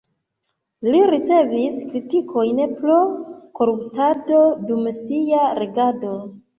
[0.87, 2.97] Li ricevis kritikojn pro
[3.63, 6.15] koruptado dum sia regado.